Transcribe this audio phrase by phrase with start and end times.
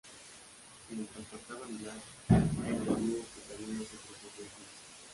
[0.89, 4.73] Mientras tocaba en Black 'N Blue su camino se cruzó con Kiss.